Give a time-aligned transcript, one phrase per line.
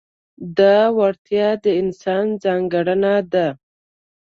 [0.57, 3.47] دا وړتیا د انسان ځانګړنه ده.